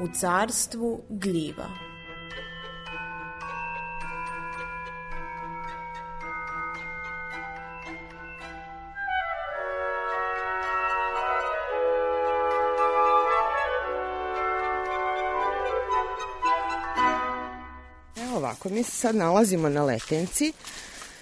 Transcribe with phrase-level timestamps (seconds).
[0.00, 1.68] U carstvu gljiva.
[18.16, 20.52] Evo ovako, mi se sad nalazimo na Letenci.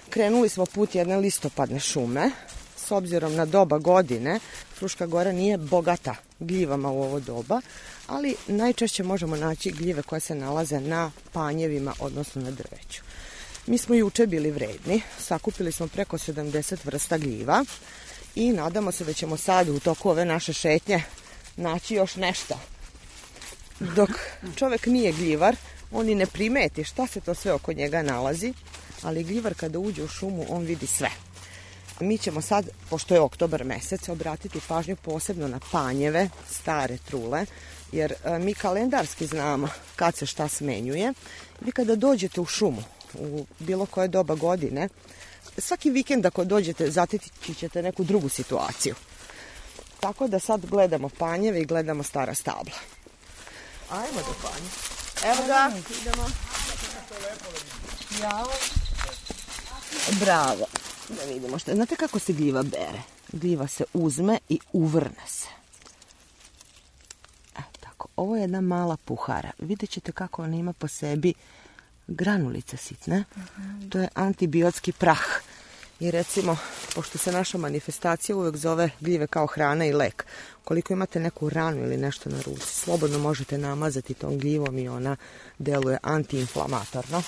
[0.09, 2.31] Krenuli smo put jedne listopadne šume.
[2.77, 4.39] S obzirom na doba godine,
[4.75, 7.61] Fruška gora nije bogata gljivama u ovo doba,
[8.07, 13.01] ali najčešće možemo naći gljive koje se nalaze na panjevima, odnosno na drveću.
[13.67, 17.65] Mi smo juče bili vredni, sakupili smo preko 70 vrsta gljiva
[18.35, 21.03] i nadamo se da ćemo sad u toku ove naše šetnje
[21.55, 22.59] naći još nešto
[23.79, 24.09] dok
[24.55, 25.55] čovek nije gljivar,
[25.91, 28.53] on i ne primeti šta se to sve oko njega nalazi,
[29.01, 31.09] ali gljivar kada uđe u šumu, on vidi sve.
[31.99, 37.45] Mi ćemo sad, pošto je oktobar mesec, obratiti pažnju posebno na panjeve, stare trule,
[37.91, 41.13] jer e, mi kalendarski znamo kad se šta smenjuje.
[41.61, 44.89] Vi kada dođete u šumu, u bilo koje doba godine,
[45.57, 48.95] svaki vikend ako dođete, zatiti ćete neku drugu situaciju.
[49.99, 52.75] Tako da sad gledamo panjeve i gledamo stara stabla.
[53.89, 54.69] Ajmo do panja.
[55.33, 55.71] Evo ga.
[56.01, 56.29] Idemo.
[60.19, 60.65] Bravo.
[61.09, 61.75] Da vidimo što.
[61.75, 63.01] Znate kako se gljiva bere?
[63.31, 65.47] Gljiva se uzme i uvrne se.
[67.57, 68.07] Evo tako.
[68.15, 69.51] Ovo je jedna mala puhara.
[69.59, 71.33] Vidjet ćete kako ona ima po sebi
[72.07, 73.23] granulice sitne.
[73.89, 75.23] To je antibiotski prah.
[75.99, 76.57] I recimo,
[76.95, 80.25] pošto se naša manifestacija uvek zove gljive kao hrana i lek,
[80.63, 85.15] koliko imate neku ranu ili nešto na ruci, slobodno možete namazati tom gljivom i ona
[85.57, 87.23] deluje antiinflamatorno.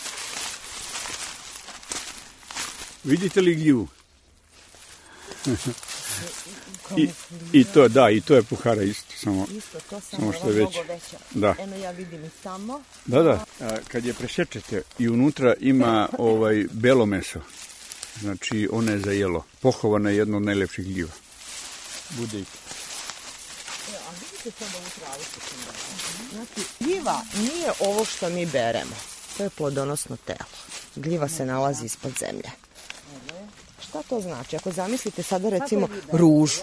[3.03, 3.87] Vidite li gljivu?
[6.97, 7.09] I,
[7.53, 10.53] I to, da, i to je puhara isto, samo, Isto to samo samo što je
[10.53, 10.77] već.
[10.87, 11.17] veća.
[11.31, 11.55] Da.
[11.59, 12.81] Eno ja vidim i tamo.
[13.05, 13.45] Da, da.
[13.59, 17.39] A, kad je presečete i unutra ima ovaj belo meso,
[18.21, 19.45] znači ona je za jelo.
[19.61, 21.11] Pohovana je jedna od najlepših gljiva.
[22.09, 22.45] Bude i
[24.07, 25.57] A vidite sad ovu travu što sam
[26.33, 28.95] Znači, gljiva nije ovo što mi beremo.
[29.37, 30.49] To je plodonosno telo.
[30.95, 32.51] Gljiva se nalazi ispod zemlje.
[33.89, 34.55] Šta to znači?
[34.55, 36.61] Ako zamislite sada recimo ružu.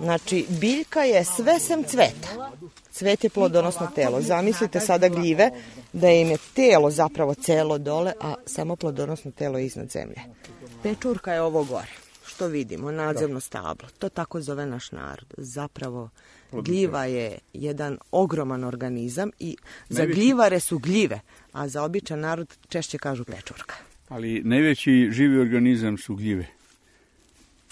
[0.00, 2.50] Znači, biljka je sve sem cveta.
[2.90, 4.20] Cvet je plodonosno telo.
[4.20, 5.50] Zamislite sada gljive
[5.92, 10.20] da im je telo zapravo celo dole, a samo plodonosno telo je iznad zemlje.
[10.82, 11.92] Pečurka je ovo gore
[12.26, 13.88] što vidimo, nadzemno stablo.
[13.98, 15.34] To tako zove naš narod.
[15.36, 16.08] Zapravo,
[16.52, 19.56] gljiva je jedan ogroman organizam i
[19.88, 21.20] za gljivare su gljive,
[21.52, 23.74] a za običan narod češće kažu pečurka.
[24.08, 26.46] Ali najveći živi organizam su gljive.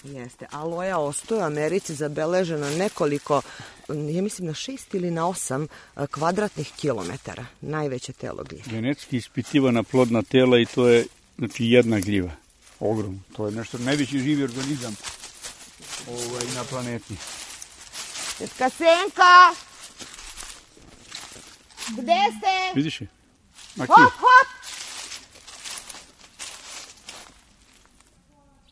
[0.03, 0.45] Jeste.
[0.51, 3.41] Aloja ostoje u Americi zabeleženo nekoliko,
[3.89, 7.45] ja mislim na šest ili na osam eh, kvadratnih kilometara.
[7.61, 8.63] Najveće telo gljive.
[8.65, 11.05] Genetski ispitivana plodna tela i to je
[11.37, 12.31] znači jedna gljiva.
[12.79, 13.19] Ogromno.
[13.35, 14.95] To je nešto najveći živi organizam
[16.07, 17.15] ovaj, na planeti.
[18.37, 19.53] Tetka Senka!
[21.89, 22.75] Gde ste?
[22.75, 23.07] Vidiš je?
[23.75, 24.64] Maki, Hop, hop!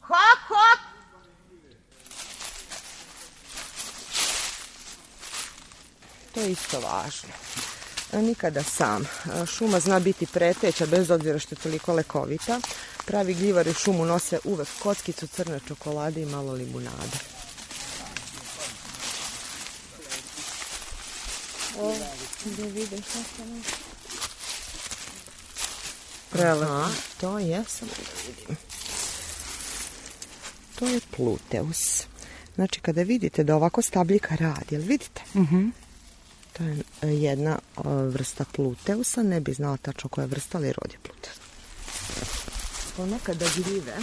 [0.07, 0.79] Hop, hop!
[6.33, 7.29] To je isto važno.
[8.13, 9.07] Nikada sam.
[9.47, 12.59] Šuma zna biti preteća, bez obzira što je toliko lekovita.
[13.05, 17.17] Pravi gljivari u šumu nose uvek kockicu crne čokolade i malo limunade.
[21.79, 21.95] O,
[22.45, 23.43] da vidim šta se
[26.47, 26.89] Aha,
[27.21, 28.57] to je, samo da vidim.
[30.83, 32.03] To je pluteus.
[32.55, 35.21] Znači, kada vidite da ovako stabljika radi, jel vidite?
[35.35, 35.67] Mhm.
[36.53, 40.73] To je e, jedna o, vrsta pluteusa, ne bi znala tačno koja je vrsta, ali
[40.73, 41.37] rod je pluteus.
[42.97, 43.93] Ponekada gljive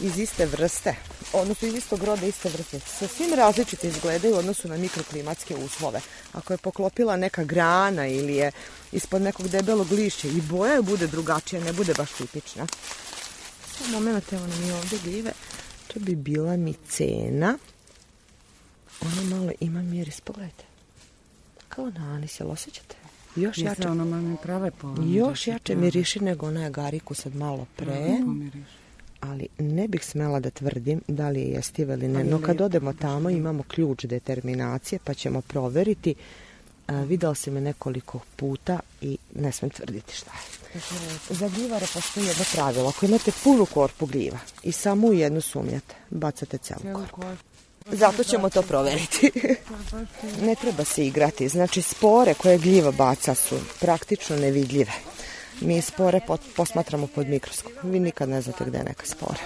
[0.00, 0.94] iz iste vrste,
[1.32, 6.00] odnosno iz istog roda iste vrste, sasvim različite izgledaju u odnosu na mikroklimatske uslove.
[6.32, 8.52] Ako je poklopila neka grana ili je
[8.92, 12.66] ispod nekog debelog lišća i boja joj bude drugačija, ne bude baš tipična.
[13.78, 15.32] Samo moment, evo nam je ovde gljive.
[15.94, 17.58] To bi bila micena.
[19.00, 20.64] Ona malo ima miris, pogledajte.
[21.68, 22.96] Kao na anis, jel osjećate?
[23.36, 23.70] Još jače.
[23.70, 24.94] Jeste, ono mami prave po...
[25.06, 28.18] Još jače miriši nego ona agariku sad malo pre.
[29.20, 32.24] Ali ne bih smela da tvrdim da li je jestiva ili ne.
[32.24, 36.14] No kad odemo tamo imamo ključ determinacije pa ćemo proveriti.
[36.86, 40.61] A, videla sam je nekoliko puta i ne smem tvrditi šta je.
[41.30, 42.88] Za gljivare postoji jedno pravilo.
[42.88, 47.22] Ako imate punu korpu gljiva i samo u jednu sumnjate, bacate celu korpu.
[47.86, 49.30] Zato ćemo to proveriti.
[50.46, 51.48] ne treba se igrati.
[51.48, 54.92] Znači, spore koje gljiva baca su praktično nevidljive.
[55.60, 57.90] Mi spore pot- posmatramo pod mikroskopom.
[57.90, 59.40] Vi nikad ne znate gde je neka spora.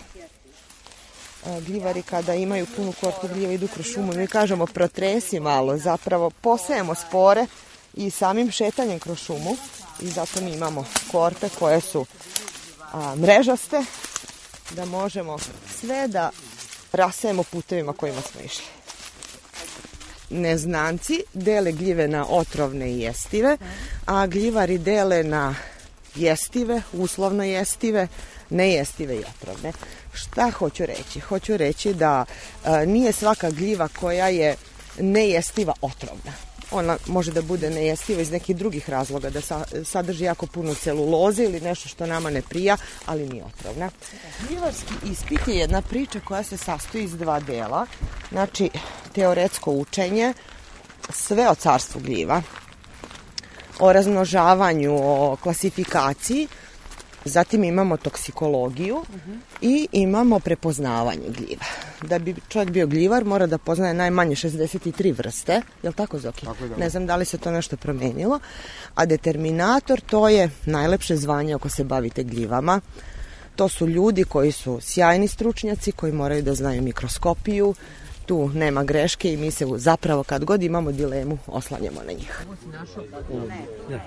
[1.46, 6.30] A, Gljivari kada imaju punu korpu gljiva idu kroz šumu, mi kažemo protresi malo, zapravo
[6.30, 7.46] posejemo spore
[7.94, 9.56] i samim šetanjem kroz šumu
[10.00, 12.06] i zato mi imamo korpe koje su
[12.92, 13.84] a, mrežaste
[14.70, 15.38] da možemo
[15.80, 16.30] sve da
[16.92, 18.64] rasejemo putevima kojima smo išli.
[20.30, 23.56] Neznanci dele gljive na otrovne i jestive,
[24.06, 25.54] a gljivari dele na
[26.14, 28.08] jestive, uslovno jestive,
[28.50, 29.72] nejestive i otrovne.
[30.12, 31.20] Šta hoću reći?
[31.20, 32.24] Hoću reći da
[32.64, 34.56] a, nije svaka gljiva koja je
[34.98, 36.32] nejestiva otrovna.
[36.70, 41.44] Ona može da bude nejestiva iz nekih drugih razloga, da sa, sadrži jako puno celuloze
[41.44, 42.76] ili nešto što nama ne prija,
[43.06, 43.90] ali nije otrovna.
[44.48, 47.86] Gljivarski ispit je jedna priča koja se sastoji iz dva dela.
[48.32, 48.70] Znači,
[49.12, 50.34] teoretsko učenje,
[51.10, 52.42] sve o carstvu gljiva,
[53.78, 56.48] o razmnožavanju, o klasifikaciji,
[57.26, 59.04] Zatim imamo toksikologiju
[59.60, 61.64] i imamo prepoznavanje gljiva.
[62.02, 65.52] Da bi čovjek bio gljivar mora da poznaje najmanje 63 vrste,
[65.82, 66.46] je li tako Zoki?
[66.46, 66.76] Tako je, da.
[66.76, 68.40] Ne znam da li se to nešto promenilo.
[68.94, 72.80] A determinator to je najlepše zvanje ako se bavite gljivama.
[73.56, 77.74] To su ljudi koji su sjajni stručnjaci, koji moraju da znaju mikroskopiju,
[78.26, 82.44] tu nema greške i mi se zapravo kad god imamo dilemu oslanjamo na njih.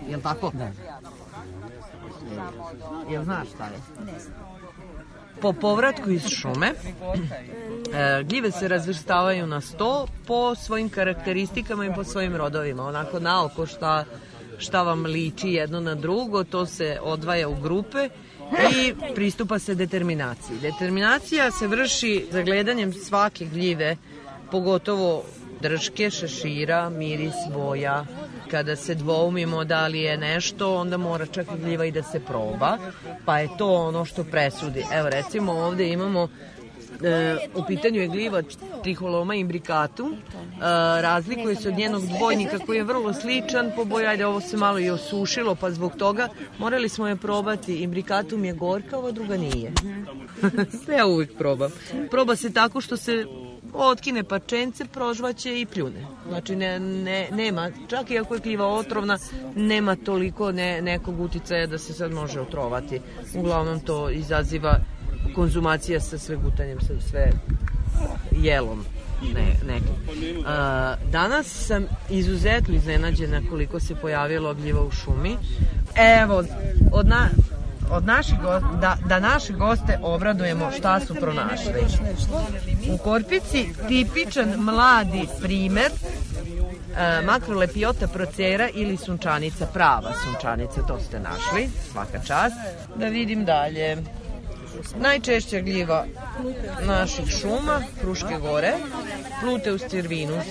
[0.09, 0.51] Jel tako?
[0.53, 0.71] Da.
[3.09, 3.79] Jel znaš šta je?
[5.41, 12.03] Po povratku iz šume, e, gljive se razvrstavaju na sto po svojim karakteristikama i po
[12.03, 12.83] svojim rodovima.
[12.83, 14.05] Onako na oko šta,
[14.57, 18.09] šta vam liči jedno na drugo, to se odvaja u grupe
[18.73, 20.57] i pristupa se determinaciji.
[20.61, 23.97] Determinacija se vrši zagledanjem svake gljive,
[24.51, 25.23] pogotovo
[25.61, 28.05] drške, šešira, miris, boja.
[28.51, 32.19] Kada se dvoumimo da li je nešto, onda mora čak i gljiva i da se
[32.19, 32.77] proba,
[33.25, 34.85] pa je to ono što presudi.
[34.93, 36.27] Evo recimo ovde imamo
[37.03, 38.43] E, u pitanju je gljiva
[38.83, 40.11] triholoma imbricatu.
[40.11, 40.59] E,
[41.01, 44.05] razlikuje se od njenog dvojnika koji je vrlo sličan po boji.
[44.05, 47.75] Ajde, ovo se malo i osušilo, pa zbog toga morali smo je probati.
[47.75, 49.71] Imbricatum je gorka, ova druga nije.
[50.97, 51.71] ja uvijek probam.
[52.11, 53.25] Proba se tako što se
[53.73, 56.05] otkine parčence, prožvaće i pljune.
[56.27, 59.17] Znači ne, ne, nema, čak i ako je gljiva otrovna,
[59.55, 63.01] nema toliko ne, nekog uticaja da se sad može otrovati.
[63.35, 64.79] Uglavnom to izaziva
[65.35, 67.31] konzumacija sa sve gutanjem, sa sve
[68.31, 68.85] jelom
[69.33, 70.45] ne, nekim.
[70.45, 75.37] A, danas sam izuzetno iznenađena koliko se pojavilo gljiva u šumi.
[76.21, 76.43] Evo,
[76.91, 77.29] od, na,
[77.89, 78.37] od naših
[78.81, 81.85] da, da naše goste obradujemo šta su pronašli.
[82.93, 91.69] U Korpici tipičan mladi primer e, makrolepiota procera ili sunčanica, prava sunčanica, to ste našli,
[91.91, 92.55] svaka čast.
[92.95, 93.97] Da vidim dalje.
[95.01, 96.05] Najčešća gljiva
[96.87, 98.73] naših šuma, Fruške gore,
[99.41, 100.45] Pluteus cirvinus.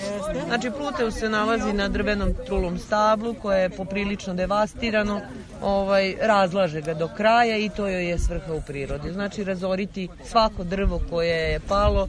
[0.47, 5.21] Znači, Pluteus se nalazi na drvenom trulom stablu koje je poprilično devastirano,
[5.61, 9.11] ovaj, razlaže ga do kraja i to joj je svrha u prirodi.
[9.11, 12.07] Znači, razoriti svako drvo koje je palo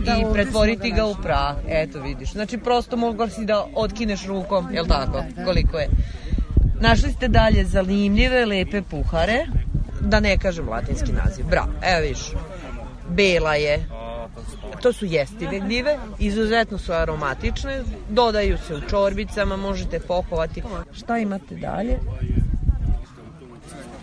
[0.00, 1.56] i pretvoriti ga u prah.
[1.68, 2.32] Eto, vidiš.
[2.32, 5.88] Znači, prosto mogla si da otkineš rukom, jel tako, koliko je.
[6.80, 9.46] Našli ste dalje zanimljive, lepe puhare,
[10.06, 11.46] da ne kažem latinski naziv.
[11.46, 12.32] Bravo, evo vidiš.
[13.08, 13.88] Bela je.
[14.82, 20.62] To su jestive gljive, izuzetno su aromatične, dodaju se u čorbicama, možete pohovati.
[20.92, 21.98] Šta imate dalje?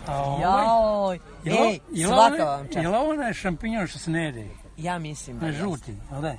[0.06, 0.66] A ovaj?
[0.66, 2.76] Ovo- ej, jel svaka vam čast.
[2.82, 4.46] Jel ovo onaj šampinjon što se ne jede?
[4.76, 6.34] Ja mislim da Na žuti, jel da?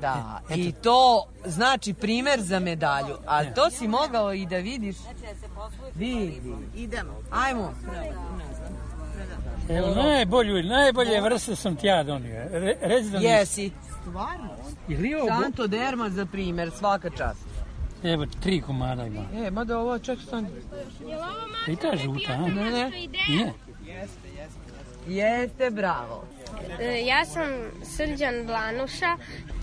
[0.00, 3.16] Da, i to znači primer za medalju.
[3.26, 4.96] A to si mogao i da vidiš.
[5.94, 6.40] Vidi,
[6.74, 7.12] idemo.
[7.30, 7.74] Ajmo.
[9.68, 12.44] Evo, najbolju, najbolje vrste sam ti ja donio.
[12.50, 13.18] Re, reci da.
[13.18, 13.72] Jesi.
[14.00, 14.50] Stvarno?
[14.88, 15.42] Je ovo...
[15.42, 17.46] Santo Derma za primer, svaka čast.
[18.04, 19.22] Evo, tri komada ima.
[19.34, 20.48] E, mada ovo, ček, stani.
[21.68, 22.36] I ta žuta, a?
[22.36, 22.90] Ne, ne.
[23.28, 23.52] Nije.
[25.08, 26.24] Jeste, bravo.
[26.80, 27.48] E, Ja sam
[27.84, 29.16] Srđan Blanuša,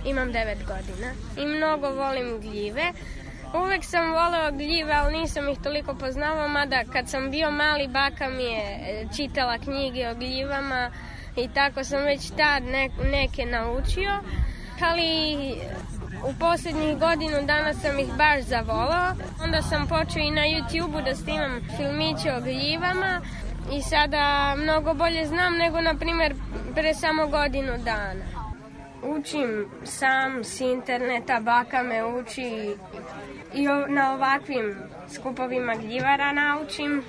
[0.05, 2.91] imam 9 godina i mnogo volim gljive.
[3.53, 8.29] Uvek sam voleo gljive, ali nisam ih toliko poznavao, mada kad sam bio mali, baka
[8.29, 10.91] mi je e, čitala knjige o gljivama
[11.35, 14.11] i tako sam već tad ne- neke naučio,
[14.81, 15.55] ali
[16.29, 19.15] u posljednjih godinu dana sam ih baš zavolao.
[19.43, 23.21] Onda sam počeo i na YouTube-u da snimam filmiće o gljivama
[23.71, 26.35] i sada mnogo bolje znam nego, na primjer,
[26.75, 28.25] pre samo godinu dana.
[29.03, 32.75] Učim sam s interneta, baka me uči
[33.53, 34.75] i na ovakvim
[35.09, 37.03] skupovima gljivara naučim.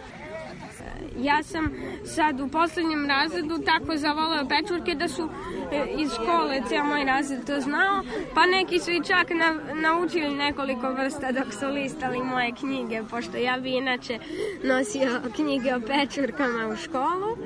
[1.19, 1.73] Ja sam
[2.05, 5.29] sad u poslednjem razredu tako zavoleo pečurke da su
[5.73, 8.03] e, iz škole ceo moj razred to znao,
[8.35, 13.37] pa neki su i čak na, naučili nekoliko vrsta dok su listali moje knjige, pošto
[13.37, 14.19] ja bi inače
[14.65, 17.37] nosio knjige o pečurkama u školu.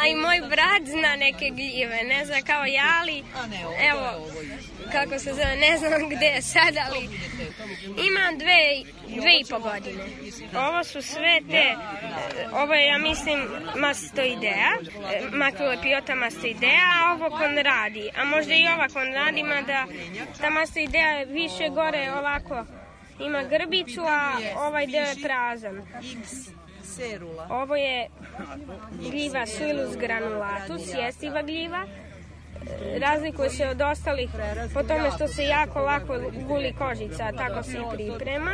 [0.00, 3.24] A i moj brat zna neke gljive, ne zna kao ja, ali
[3.90, 4.28] evo,
[4.92, 7.08] kako se zove, ne znam gde je sad, ali
[8.08, 8.60] ima dve,
[9.20, 10.04] dve i po godine.
[10.56, 11.74] Ovo su sve te,
[12.52, 13.40] ovo je, ja mislim,
[13.76, 14.72] mastoidea,
[15.32, 19.86] makulepiota mastoidea, a ovo konradi, a možda i ova konradi, mada
[20.40, 22.64] ta mastoidea je više gore ovako,
[23.20, 25.82] ima grbicu, a ovaj deo je prazan.
[26.96, 27.46] Serula.
[27.50, 28.08] Ovo je
[29.10, 31.86] gljiva Suilus granulatus, jestiva gljiva.
[33.00, 34.30] Razlikuje se od ostalih
[34.74, 38.50] po tome što se jako lako guli kožica, tako se i priprema.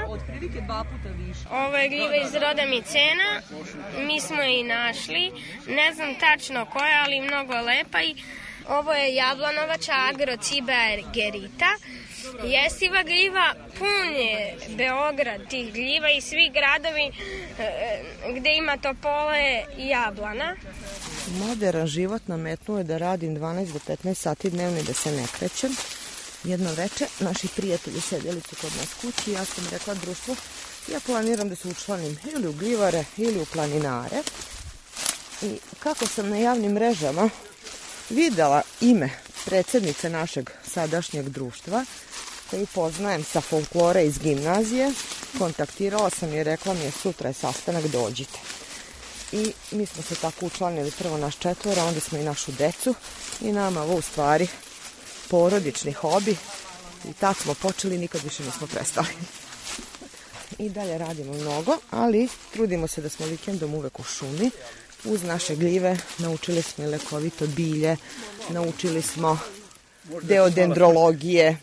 [1.51, 3.31] Ovo je gljiva iz roda Micena,
[4.07, 5.33] mi smo je i našli,
[5.67, 8.15] ne znam tačno koja, ali mnogo lepa i
[8.69, 11.71] ovo je jablanovača agrociber gerita,
[12.45, 17.13] jestiva gljiva, pun je Beograd tih gljiva i svi gradovi
[17.59, 18.03] e,
[18.39, 20.57] gde ima topole i jablana.
[21.39, 25.27] Modern život nametnuo je da radim 12 do 15 sati dnevno i da se ne
[25.39, 25.77] krećem.
[26.45, 30.37] Jedno veče naši prijatelji sedjeli su kod nas kući i ja sam rekla društvo,
[30.93, 34.23] ja planiram da se učlanim ili u glivare ili u planinare.
[35.43, 37.31] I kako sam na javnim mrežama
[38.11, 39.11] videla ime
[39.45, 41.85] predsednice našeg sadašnjeg društva,
[42.51, 44.93] koju poznajem sa folklore iz gimnazije,
[45.39, 48.39] kontaktirala sam i rekla mi je sutra je sastanak, dođite.
[49.33, 52.95] I mi smo se tako učlanili prvo naš četvora, onda smo i našu decu
[53.41, 54.49] i nama ovo u stvari
[55.29, 56.37] porodični hobi
[57.09, 59.09] i tad smo počeli, nikad više nismo prestali.
[60.59, 64.51] I dalje radimo mnogo, ali trudimo se da smo vikendom uvek u šumi.
[65.05, 67.97] Uz naše gljive naučili smo i lekovito bilje,
[68.49, 69.39] naučili smo
[70.23, 71.57] deo dendrologije,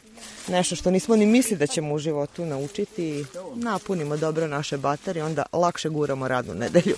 [0.47, 5.43] nešto što nismo ni misli da ćemo u životu naučiti napunimo dobro naše baterije, onda
[5.53, 6.95] lakše guramo radnu nedelju.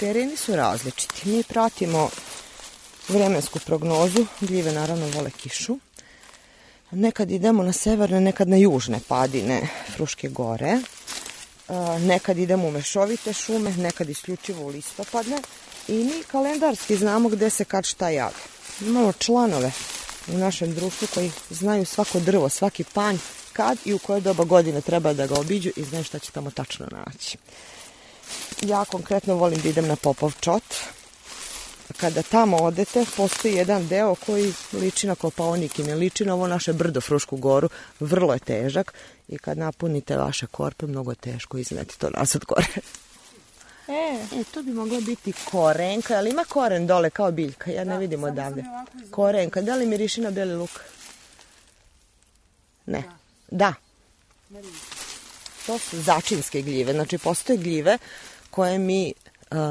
[0.00, 1.28] Tereni su različiti.
[1.28, 2.10] Mi pratimo
[3.08, 5.78] vremensku prognozu, gljive naravno vole kišu.
[6.90, 10.80] Nekad idemo na severne, nekad na južne padine Fruške gore.
[12.00, 15.38] Nekad idemo u mešovite šume, nekad isključivo u listopadne.
[15.88, 18.34] I mi kalendarski znamo gde se kad šta javi.
[18.80, 19.72] Imamo članove
[20.28, 23.16] u našem društvu koji znaju svako drvo, svaki panj,
[23.52, 26.50] kad i u koje doba godine treba da ga obiđu i znaju šta će tamo
[26.50, 27.38] tačno naći.
[28.62, 30.62] Ja konkretno volim da idem na Popov čot.
[31.96, 36.46] Kada tamo odete, postoji jedan deo koji liči na kopaonik i ne liči na ovo
[36.46, 37.68] naše brdo Frušku goru.
[38.00, 38.94] Vrlo je težak
[39.28, 42.66] i kad napunite vaše korpe, mnogo je teško izneti to nazad gore.
[43.88, 47.98] E, e, to bi moglo biti korenka, ali ima koren dole kao biljka, ja ne
[47.98, 48.64] vidim odavde.
[49.10, 50.70] Korenka, da li miriši na beli luk?
[52.86, 53.02] Ne.
[53.50, 53.74] Da.
[55.66, 57.98] To su začinske gljive, znači postoje gljive
[58.50, 59.12] koje mi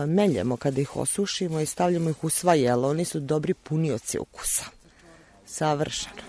[0.07, 2.87] meljemo kada ih osušimo i stavljamo ih u sva jela.
[2.87, 4.65] Oni su dobri punioci ukusa.
[5.45, 6.21] Savršeno.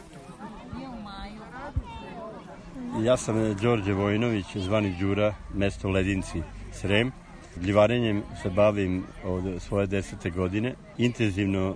[3.02, 7.12] Ja sam Đorđe Vojnović, zvani Đura, mesto Ledinci, Srem.
[7.56, 10.74] Gljivarenjem se bavim od svoje desete godine.
[10.98, 11.74] Intenzivno e,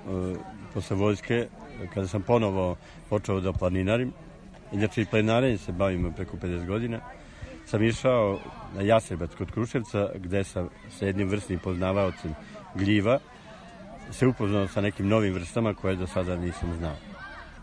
[0.74, 1.46] posle vojske,
[1.94, 2.76] kada sam ponovo
[3.08, 4.12] počeo da planinarim.
[4.72, 7.00] Inače i planinarenjem se bavim preko 50 godina.
[7.66, 8.38] Sam išao
[8.76, 12.34] na Jasrebac kod Kruševca, gde sam sa jednim vrstnim poznavaocem
[12.74, 13.18] gljiva
[14.10, 16.96] se upoznao sa nekim novim vrstama koje do sada nisam znao.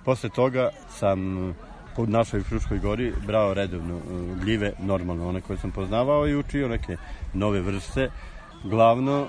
[0.06, 1.54] Posle toga sam
[1.96, 6.68] po našoj Fruškoj gori brao redovno uh, gljive, normalno one koje sam poznavao i učio
[6.68, 6.98] neke
[7.34, 8.10] nove vrste.
[8.64, 9.28] Glavno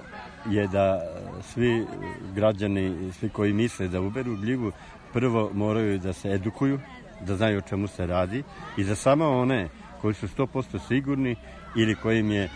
[0.50, 1.00] je da
[1.42, 1.86] svi
[2.34, 4.72] građani, svi koji misle da uberu gljivu,
[5.12, 6.78] prvo moraju da se edukuju,
[7.20, 8.42] da znaju o čemu se radi
[8.76, 9.68] i za samo one
[10.00, 11.36] koji su 100% sigurni
[11.76, 12.50] ili kojim je e,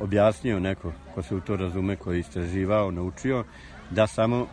[0.00, 3.44] objasnio neko ko se u to razume, koji je istraživao, naučio,
[3.90, 4.46] da samo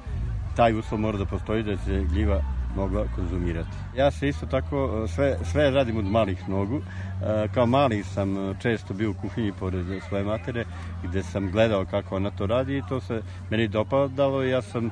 [0.55, 2.41] taj uslov mora da postoji da se gljiva
[2.75, 3.69] mogla konzumirati.
[3.97, 6.77] Ja se isto tako sve, sve radim od malih nogu.
[6.77, 10.65] E, kao mali sam često bio u kuhinji pored svoje matere
[11.03, 14.91] gde sam gledao kako ona to radi i to se meni dopadalo ja sam e,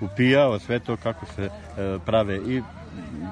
[0.00, 2.62] upijao sve to kako se e, prave i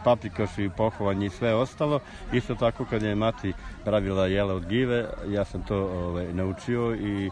[0.04, 2.00] paprikaš i pohovanje i sve ostalo.
[2.32, 3.52] Isto tako kad je mati
[3.84, 7.30] pravila jela od give, ja sam to ovaj, naučio i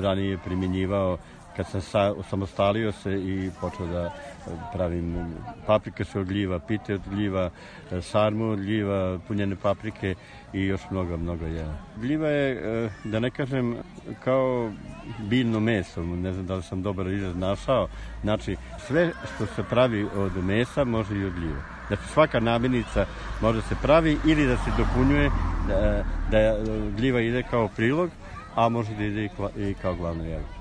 [0.00, 1.18] ranije primjenjivao
[1.56, 4.12] kad sam sa, samostalio se i počeo da
[4.72, 5.34] pravim
[5.66, 7.50] paprike su od gljiva, pite od gljiva,
[8.02, 10.14] sarmu od gljiva, punjene paprike
[10.52, 11.74] i još mnogo, mnogo jela.
[11.96, 12.52] Gljiva je,
[12.84, 13.76] e, da ne kažem,
[14.24, 14.72] kao
[15.18, 17.88] biljno meso, ne znam da li sam dobar izraz našao,
[18.22, 21.60] znači sve što se pravi od mesa može i od gljiva.
[21.88, 23.06] Znači svaka namirnica
[23.42, 25.30] može se pravi ili da se dopunjuje
[25.68, 26.56] da, da
[26.96, 28.10] gljiva ide kao prilog,
[28.54, 30.55] a može da ide i kao glavno jelo.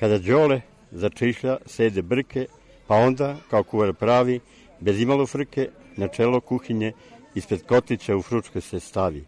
[0.00, 2.46] Kada đole začišlja, sede brke,
[2.86, 4.40] pa onda, kao kuvar pravi,
[4.80, 6.92] bez imalo frke, na čelo kuhinje,
[7.34, 9.24] ispred kotića u fručke se stavi,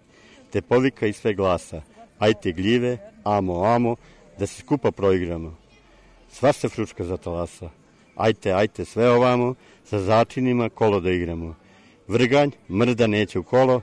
[0.51, 1.83] te povika i sve glasa,
[2.19, 3.97] ajte gljive, amo, amo,
[4.39, 5.57] da se skupa proigramo.
[6.31, 7.71] Sva se fručka zatalasa,
[8.17, 11.55] ajte, ajte, sve ovamo, sa začinima kolo da igramo.
[12.09, 13.81] Vrganj, mrda neće u kolo,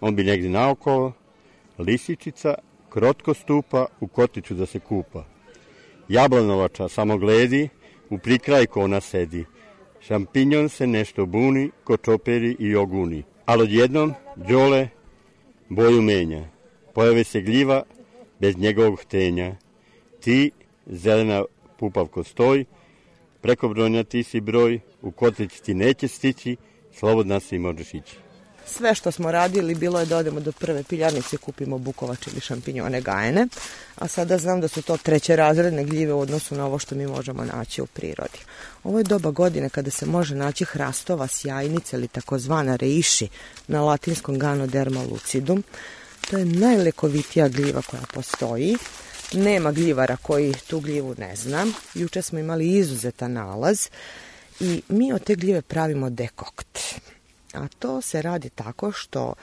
[0.00, 1.12] on bi negdje naokolo,
[1.78, 2.54] lisičica,
[2.88, 5.31] krotko stupa, u kotiću da se kupa.
[6.12, 7.68] Jablanovača samo gledi,
[8.10, 9.44] u prikrajku ona sedi.
[10.00, 13.22] Šampinjon se nešto buni, ko čoperi i oguni.
[13.46, 14.88] Ali odjednom, đole
[15.68, 16.44] boju menja.
[16.94, 17.82] Pojave se gljiva
[18.40, 19.56] bez njegovog htenja.
[20.20, 20.50] Ti,
[20.86, 21.44] zelena
[21.78, 22.64] pupavko stoj,
[23.40, 26.56] preko brojna ti si broj, u kotić ti neće stići,
[26.92, 28.16] slobodna si možeš ići.
[28.66, 32.40] Sve što smo radili bilo je da odemo do prve piljarnice i kupimo bukovač ili
[32.40, 33.48] šampinjone gajene,
[33.96, 37.06] a sada znam da su to treće razredne gljive u odnosu na ovo što mi
[37.06, 38.38] možemo naći u prirodi.
[38.84, 43.28] Ovo je doba godine kada se može naći hrastova sjajnica ili takozvana reiši
[43.68, 45.64] na latinskom ganoderma lucidum.
[46.30, 48.76] To je najlekovitija gljiva koja postoji.
[49.32, 51.72] Nema gljivara koji tu gljivu ne znam.
[51.94, 53.88] Juče smo imali izuzetan nalaz
[54.60, 56.78] i mi od te gljive pravimo dekokt.
[57.52, 59.34] A to se radi tako što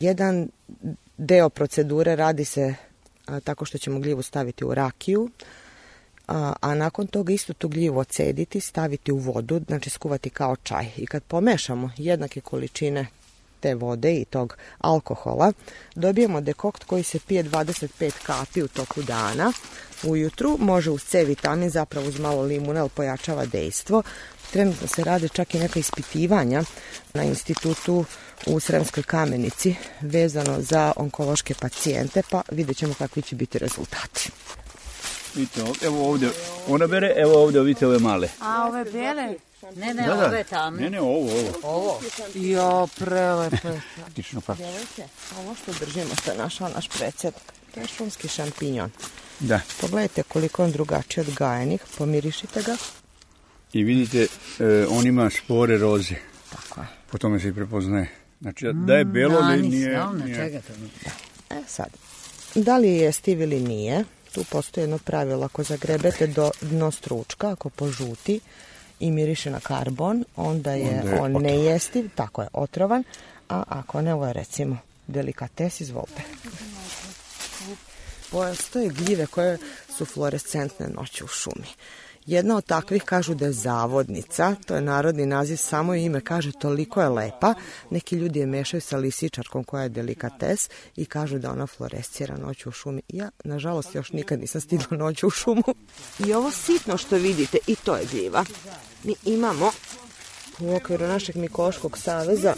[0.00, 0.48] jedan
[1.16, 2.74] deo procedure radi se
[3.44, 5.30] tako što ćemo gljivu staviti u rakiju,
[6.28, 10.86] a, a nakon toga isto tu gljivu ocediti, staviti u vodu, znači skuvati kao čaj.
[10.96, 13.06] I kad pomešamo jednake količine
[13.60, 15.52] te vode i tog alkohola,
[15.94, 19.52] dobijemo dekokt koji se pije 25 kapi u toku dana.
[20.02, 24.02] Ujutru može uz C vitamin, zapravo uz malo limuna, ali pojačava dejstvo.
[24.52, 26.62] Trenutno se rade čak i neka ispitivanja
[27.14, 28.04] na institutu
[28.46, 34.30] u Sremskoj kamenici vezano za onkološke pacijente, pa vidjet ćemo kakvi će biti rezultati.
[35.34, 36.30] Vidite, evo ovdje,
[36.68, 38.28] ona bere, evo ovdje, vidite ove male.
[38.40, 39.34] A ove bele?
[39.76, 40.26] Ne, ne, Da, da.
[40.26, 40.82] ove tamne.
[40.82, 41.52] Ne, ne, ovo, ovo.
[41.62, 42.00] Ovo?
[42.34, 43.68] Jo, prelepo.
[44.14, 44.56] Tično pa.
[45.38, 47.42] Ovo što držimo što je našao naš predsjednik,
[47.74, 48.90] to je šumski šampinjon.
[49.40, 49.60] Da.
[49.80, 52.76] Pogledajte koliko on drugačiji od gajenih, pomirišite ga.
[53.72, 54.26] I vidite,
[54.60, 56.14] e, on ima spore roze.
[56.50, 56.86] Tako je.
[57.10, 58.08] Po tome se i prepoznaje.
[58.40, 59.94] Znači, da je belo, ne, nije...
[59.94, 60.72] Slavno, nije- čega to?
[61.50, 61.88] E sad,
[62.54, 67.50] da li je stiv ili nije, tu postoji jedno pravilo, ako zagrebete do dno stručka,
[67.50, 68.40] ako požuti
[69.00, 71.42] i miriše na karbon, onda je, Onda je on otrovan.
[71.42, 73.04] nejestiv, tako je, otrovan,
[73.48, 76.22] a ako ne, ovo je recimo delikates, izvolite.
[78.30, 79.58] Postoje gljive koje
[79.96, 81.66] su fluorescentne noći u šumi.
[82.26, 87.02] Jedna od takvih kažu da je zavodnica, to je narodni naziv, samo ime kaže toliko
[87.02, 87.54] je lepa.
[87.90, 92.68] Neki ljudi je mešaju sa lisičarkom koja je delikates i kažu da ona fluorescira noću
[92.68, 93.02] u šumi.
[93.08, 95.74] Ja, nažalost, još nikad nisam stigla noću u šumu.
[96.26, 98.44] I ovo sitno što vidite, i to je gljiva.
[99.04, 99.70] Mi imamo
[100.60, 102.54] u okviru našeg Mikološkog saveza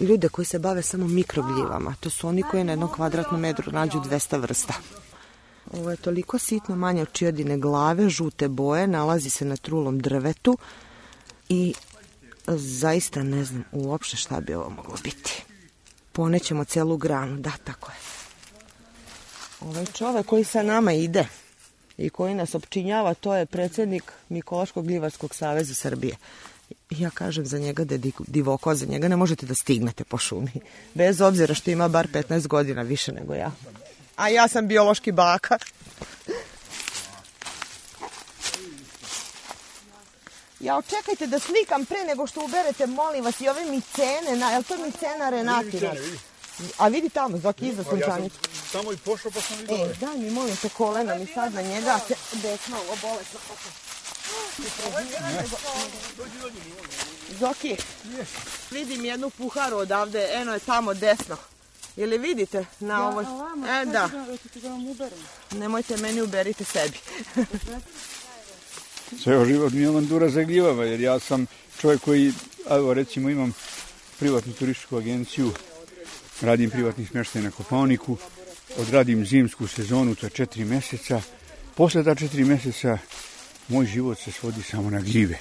[0.00, 1.94] ljude koji se bave samo mikrogljivama.
[2.00, 4.74] To su oni koji na jednom kvadratnom metru nađu 200 vrsta.
[5.74, 10.58] Ovo je toliko sitno manje od čiodine glave, žute boje, nalazi se na trulom drvetu
[11.48, 11.74] i
[12.46, 15.42] zaista ne znam uopšte šta bi ovo moglo biti.
[16.12, 17.96] ponećemo celu granu, da, tako je.
[19.60, 21.26] Ovaj čovek koji sa nama ide
[21.98, 26.16] i koji nas opčinjava, to je predsednik Mikolaškog gljivarskog saveza Srbije.
[26.90, 30.52] Ja kažem za njega da je divoko, za njega ne možete da stignete po šumi.
[30.94, 33.52] Bez obzira što ima bar 15 godina više nego ja.
[34.16, 35.58] A ja sam biološki baka.
[40.60, 44.58] Ja očekajte da slikam pre nego što uberete, molim vas, i ove micene, na, je
[44.58, 45.92] li to micena Renatina?
[46.78, 48.36] A vidi tamo, Zoki iza sunčanicu.
[48.72, 49.76] Tamo i pošao pa sam vidio.
[49.76, 53.40] E, daj mi, molim te, kolena mi sad na njega se desno ovo bolesno.
[57.40, 57.76] Zoki,
[58.70, 61.36] vidim jednu puharu odavde, eno je tamo desno.
[61.96, 63.24] Ili vidite na ovoj...
[63.82, 64.10] E, da.
[65.52, 66.98] Nemojte meni, uberite sebi.
[69.22, 71.46] Ceo život mi je avantura za gljivama, jer ja sam
[71.80, 72.32] čovjek koji,
[72.70, 73.52] evo recimo imam
[74.18, 75.52] privatnu turističku agenciju,
[76.40, 78.16] radim privatni smještaj na Koponiku,
[78.76, 81.20] odradim zimsku sezonu, to je četiri meseca.
[81.74, 82.98] Posle ta četiri meseca
[83.68, 85.38] moj život se svodi samo na gljive.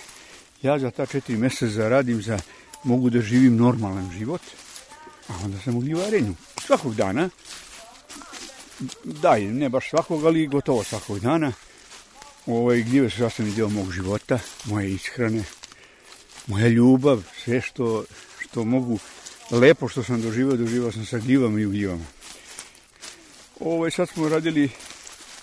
[0.62, 2.40] Ja za ta četiri meseca zaradim za,
[2.84, 4.42] mogu da živim normalan život,
[5.34, 6.36] a onda sam u gljivarenju.
[6.66, 7.30] Svakog dana,
[9.04, 11.52] daj, ne baš svakog, ali gotovo svakog dana,
[12.46, 15.44] ovaj, gljive su sastavni deo mog života, moje ishrane,
[16.48, 18.06] moja ljubav, sve što,
[18.40, 19.00] što mogu,
[19.52, 22.06] lepo što sam doživao, doživao sam sa gljivama i u gljivama.
[23.60, 24.70] Ovaj, sad smo radili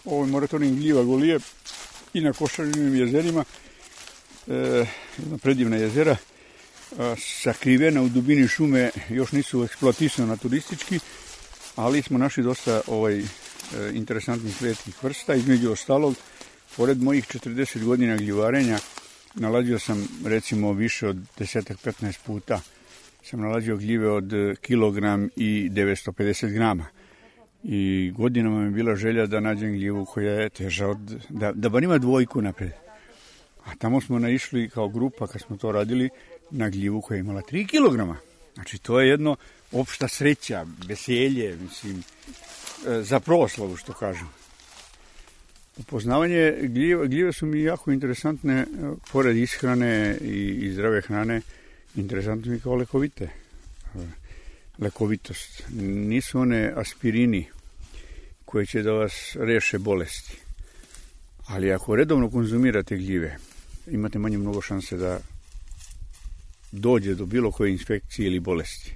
[0.04, 1.38] ovaj moratorij gljiva golije
[2.14, 3.44] i na Košarinim jezerima,
[4.48, 4.86] e,
[5.18, 6.16] jedna predivna jezera,
[7.18, 10.98] sakrivena u dubini šume, još nisu eksploatisana turistički,
[11.76, 13.24] ali smo našli dosta ovaj, e,
[13.92, 16.14] interesantnih retkih vrsta, između ostalog,
[16.76, 18.78] pored mojih 40 godina gljivarenja,
[19.34, 22.60] nalazio sam recimo više od 10-15 puta
[23.22, 26.86] sam nalazio gljive od kilogram i 950 grama.
[27.62, 31.68] I godinama mi je bila želja da nađem gljivu koja je teža od, da, da
[31.68, 32.72] bar ima dvojku napred.
[33.64, 36.10] A tamo smo naišli kao grupa, kad smo to radili,
[36.50, 38.16] na gljivu koja je imala 3 kilograma.
[38.54, 39.36] Znači, to je jedno
[39.72, 42.02] opšta sreća, veselje, mislim,
[42.88, 44.28] e, za proslavu, što kažem.
[45.76, 48.66] Upoznavanje gljive, gljive su mi jako interesantne, e,
[49.12, 51.40] pored ishrane i, i zdrave hrane,
[51.96, 53.24] interesantne mi kao lekovite.
[53.24, 53.98] E,
[54.78, 55.62] lekovitost.
[55.80, 57.46] Nisu one aspirini
[58.44, 60.36] koje će da vas reše bolesti.
[61.46, 63.36] Ali ako redovno konzumirate gljive,
[63.86, 65.20] imate manje mnogo šanse da
[66.72, 68.94] dođe do bilo koje infekcije ili bolesti.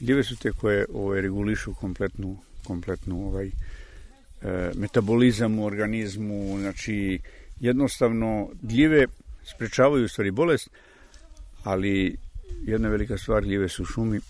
[0.00, 3.52] Gljive su te koje ovaj, regulišu kompletnu, kompletnu ovaj, e,
[4.74, 7.20] metabolizam u organizmu, znači
[7.60, 9.06] jednostavno gljive
[9.44, 10.70] sprečavaju u stvari bolest,
[11.62, 12.16] ali
[12.66, 14.20] jedna velika stvar, gljive su u šumi,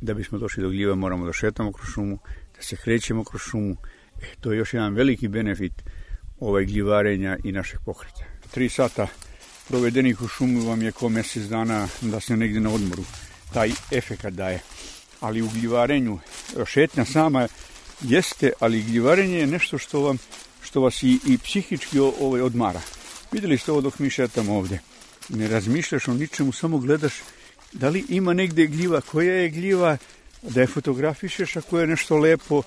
[0.00, 2.18] da bismo došli do gljiva moramo da šetamo kroz šumu,
[2.56, 3.76] da se krećemo kroz šumu,
[4.22, 5.72] e, to je još jedan veliki benefit
[6.40, 8.24] ovaj gljivarenja i našeg pokreta.
[8.50, 9.06] Tri sata
[9.68, 13.04] provedenih u šumu vam je ko mesec dana da se negde na odmoru
[13.52, 14.62] taj efekat daje.
[15.20, 16.18] Ali u gljivarenju
[16.66, 17.48] šetnja sama
[18.02, 20.18] jeste, ali gljivarenje je nešto što vam
[20.62, 22.80] što vas i, i psihički ovaj odmara.
[23.32, 24.78] Videli ste ovo dok mi šetamo ovde.
[25.28, 27.12] Ne razmišljaš o ničemu, samo gledaš
[27.72, 29.96] da li ima negde gljiva, koja je gljiva,
[30.42, 32.62] da je fotografišeš ako je nešto lepo,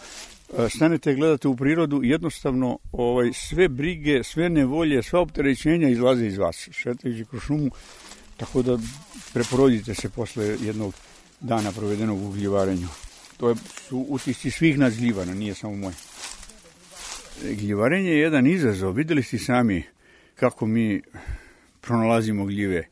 [0.70, 6.70] stanete gledate u prirodu, jednostavno ovaj, sve brige, sve nevolje, sva opterećenja izlaze iz vas,
[6.72, 7.70] šetajući kroz šumu,
[8.38, 8.78] tako da
[9.34, 10.94] preporodite se posle jednog
[11.40, 12.88] dana provedenog u gljivarenju.
[13.38, 13.56] To je,
[13.88, 15.96] su utisci svih nas gljivana, nije samo moje.
[17.44, 19.84] Gljivarenje je jedan izazov, videli ste sami
[20.36, 21.02] kako mi
[21.82, 22.88] pronalazimo gljive.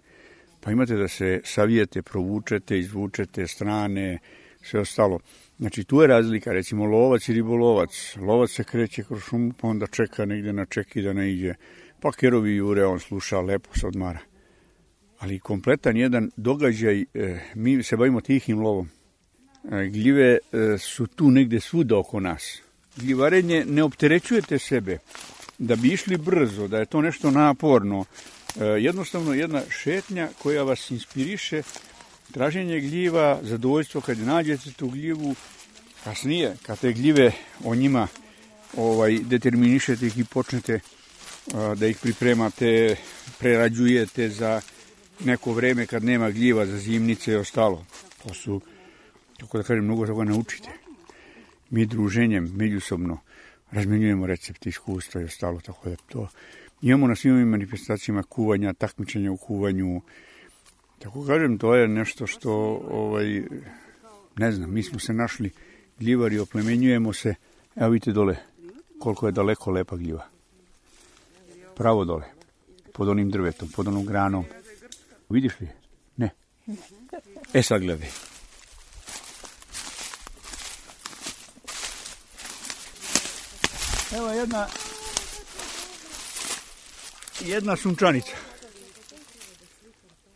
[0.62, 4.20] Pa imate da se savijete, provučete, izvučete strane,
[4.62, 5.20] sve ostalo.
[5.60, 8.15] Znači tu je razlika, recimo lovac i ribolovac.
[8.15, 11.54] Lovac se kreće kroz šumu, pa onda čeka negde na čeki da ne iđe.
[12.02, 14.20] Pa kerovi jure, on sluša, lepo se odmara.
[15.20, 18.89] Ali kompletan jedan događaj, e, mi se bavimo tihim lovom.
[19.72, 22.62] E, gljive e, su tu negde svuda oko nas.
[22.96, 24.98] Gljivarenje ne opterećujete sebe
[25.58, 28.06] da bi išli brzo, da je to nešto naporno.
[28.80, 31.62] Jednostavno jedna šetnja koja vas inspiriše
[32.32, 35.36] traženje gljiva, zadovoljstvo kad nađete tu gljivu,
[36.04, 37.32] kasnije, kad te gljive
[37.63, 38.08] o njima
[38.78, 40.80] ovaj, determinišete ih i počnete
[41.54, 42.96] a, da ih pripremate,
[43.40, 44.62] prerađujete za
[45.26, 47.86] neko vreme kad nema gljiva za zimnice i ostalo.
[48.24, 48.62] To su,
[49.40, 50.70] tako da kažem, mnogo toga naučite.
[51.70, 53.20] Mi druženjem, međusobno,
[53.72, 56.28] razmenjujemo recepte, iskustva i ostalo, tako da to
[56.82, 60.02] imamo na svim manifestacijama kuvanja, takmičenja u kuvanju,
[61.00, 62.52] Tako kažem, to je nešto što
[62.92, 63.44] ovaj,
[64.38, 65.52] ne znam, mi smo se našli
[66.00, 67.36] gljivari, oplemenjujemo se,
[67.76, 68.36] evo vidite dole
[69.00, 70.26] koliko je daleko lepa gljiva.
[71.76, 72.24] Pravo dole,
[72.94, 74.46] pod onim drvetom, pod onom granom.
[75.30, 75.70] Vidiš li?
[76.18, 76.30] Ne.
[77.54, 78.10] E sad gledaj.
[84.18, 84.68] Evo jedna
[87.46, 88.32] jedna sunčanica.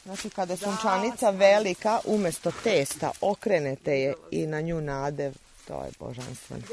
[0.05, 5.33] Znači, kada je sunčanica velika, umesto testa, okrenete je i na nju nadev,
[5.67, 6.63] to je božanstveno.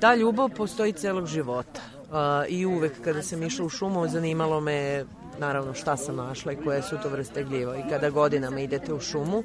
[0.00, 1.80] Ta ljubav postoji celog života.
[1.94, 2.08] Uh,
[2.48, 5.04] I uvek kada sam išla u šumu, zanimalo me
[5.38, 7.76] naravno šta sam našla i koje su to vrste gljiva.
[7.76, 9.42] I kada godinama idete u šumu,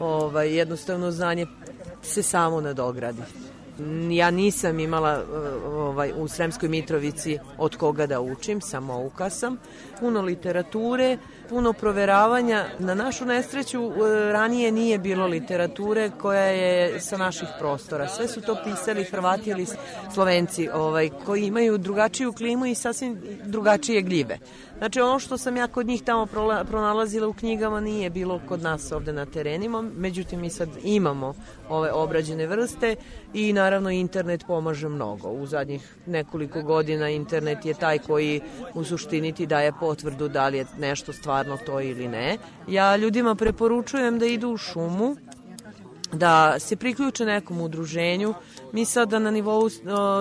[0.00, 1.46] ovaj, jednostavno znanje
[2.02, 3.22] se samo nadogradi
[4.10, 5.22] ja nisam imala
[5.66, 9.56] ovaj, u Sremskoj Mitrovici od koga da učim, samo uka sam.
[10.00, 12.64] Puno literature, puno proveravanja.
[12.78, 18.08] Na našu nesreću e, ranije nije bilo literature koja je sa naših prostora.
[18.08, 19.66] Sve su to pisali Hrvati ili
[20.14, 24.38] Slovenci ovaj, koji imaju drugačiju klimu i sasvim drugačije gljive.
[24.78, 26.26] Znači ono što sam ja kod njih tamo
[26.68, 31.34] pronalazila u knjigama nije bilo kod nas ovde na terenima, međutim mi sad imamo
[31.68, 32.96] ove obrađene vrste
[33.34, 35.28] i naravno internet pomaže mnogo.
[35.28, 38.40] U zadnjih nekoliko godina internet je taj koji
[38.74, 42.38] u suštini ti daje potvrdu da li je nešto stvarno to ili ne.
[42.68, 45.16] Ja ljudima preporučujem da idu u šumu,
[46.12, 48.34] da se priključe nekom udruženju.
[48.72, 49.70] Mi sada na nivou uh,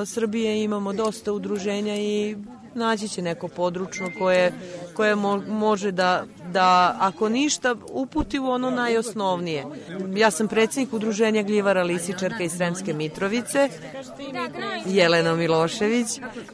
[0.05, 2.35] Srbije imamo dosta udruženja i
[2.73, 4.53] naći će neko područno koje,
[4.93, 6.25] koje mo, može da,
[6.55, 9.65] da, ako ništa, uputi u ono najosnovnije.
[10.15, 13.69] Ja sam predsednik udruženja Gljivara Lisičarka iz Sremske Mitrovice,
[14.85, 16.07] Jelena Milošević.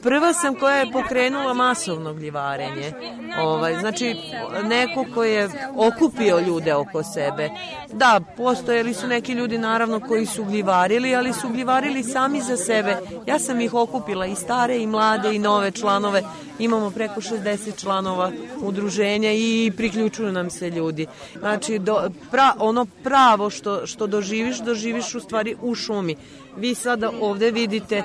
[0.04, 2.94] Prva sam koja je pokrenula masovno gljivarenje.
[3.42, 4.16] Ovaj, znači,
[4.64, 7.50] neko ko je okupio ljude oko sebe.
[7.94, 12.98] Da, postojali su neki ljudi naravno koji su gljivarili, ali su gljivarili sami za sebe.
[13.28, 16.24] Ja sam ih okupila i stare i mlade i nove članove.
[16.62, 21.08] Imamo preko 60 članova udruženja i priključuju nam se ljudi.
[21.40, 26.16] Znači, do, pra, ono pravo što, što doživiš, doživiš u stvari u šumi.
[26.58, 28.04] Vi sada ovde vidite,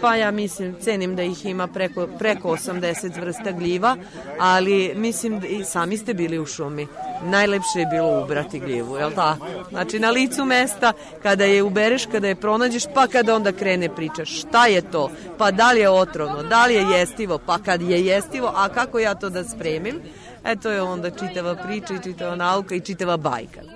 [0.00, 3.96] pa ja mislim, cenim da ih ima preko, preko 80 vrsta gljiva,
[4.38, 6.86] ali mislim da i sami ste bili u šumi.
[7.22, 9.46] Najlepše je bilo ubrati gljivu, jel tako?
[9.70, 14.24] Znači na licu mesta, kada je ubereš, kada je pronađeš, pa kada onda krene priča
[14.24, 18.06] šta je to, pa da li je otrovno, da li je jestivo, pa kad je
[18.06, 20.00] jestivo, a kako ja to da spremim,
[20.44, 23.75] e to je onda čitava priča i čitava nauka i čitava bajka.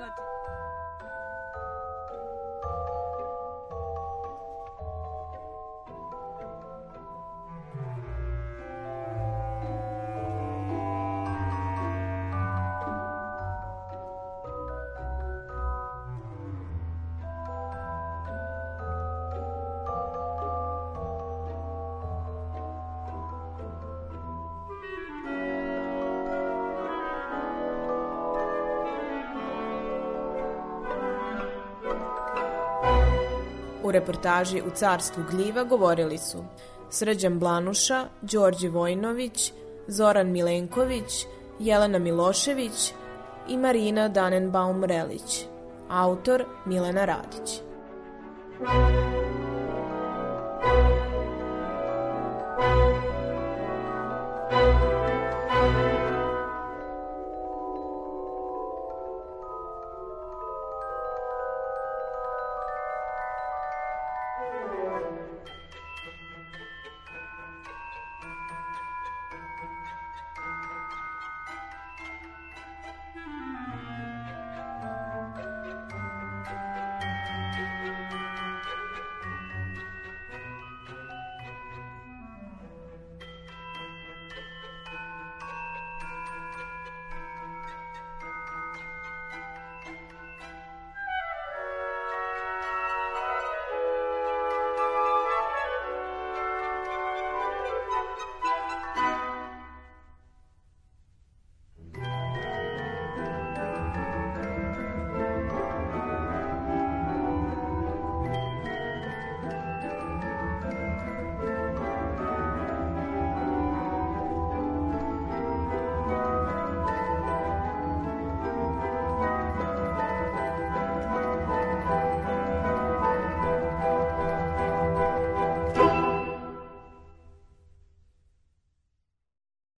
[33.90, 36.44] U reportaži u Carstvu gljiva govorili su
[36.90, 39.52] Srđan Blanuša, Đorđe Vojnović,
[39.86, 41.26] Zoran Milenković,
[41.58, 42.92] Jelena Milošević
[43.48, 45.44] i Marina Danenbaum-Relić.
[45.88, 47.60] Autor Milena Radić.
[48.64, 49.19] Thank you.